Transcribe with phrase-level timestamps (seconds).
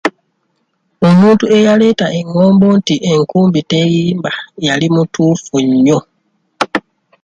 [1.07, 4.31] "Omuntu eyaleeta engombo nti ""enkumbi terimba"",
[4.67, 5.99] yali mutuufu nnyo."